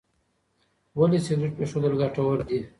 ولې 0.99 1.19
سګریټ 1.25 1.51
پرېښودل 1.57 1.93
ګټور 2.01 2.37
دي؟ 2.47 2.59